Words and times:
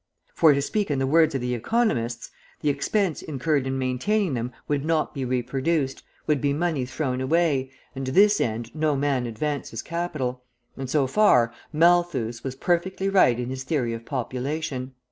For, 0.33 0.51
to 0.55 0.63
speak 0.63 0.89
in 0.89 0.97
the 0.97 1.05
words 1.05 1.35
of 1.35 1.41
the 1.41 1.53
economists, 1.53 2.31
the 2.61 2.69
expense 2.69 3.21
incurred 3.21 3.67
in 3.67 3.77
maintaining 3.77 4.33
them 4.33 4.51
would 4.67 4.83
not 4.83 5.13
be 5.13 5.23
reproduced, 5.23 6.01
would 6.25 6.41
be 6.41 6.53
money 6.53 6.85
thrown 6.87 7.21
away, 7.21 7.69
and 7.95 8.03
to 8.07 8.11
this 8.11 8.41
end 8.41 8.73
no 8.73 8.95
man 8.95 9.27
advances 9.27 9.83
capital; 9.83 10.43
and, 10.75 10.89
so 10.89 11.05
far, 11.05 11.53
Malthus 11.71 12.43
was 12.43 12.55
perfectly 12.55 13.09
right 13.09 13.39
in 13.39 13.51
his 13.51 13.61
theory 13.63 13.93
of 13.93 14.03
population. 14.03 14.95